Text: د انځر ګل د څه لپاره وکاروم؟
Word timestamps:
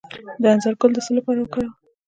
د 0.41 0.43
انځر 0.53 0.73
ګل 0.79 0.91
د 0.93 0.97
څه 1.05 1.11
لپاره 1.17 1.39
وکاروم؟ 1.41 1.71